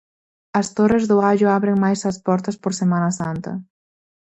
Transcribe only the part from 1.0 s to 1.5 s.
do Allo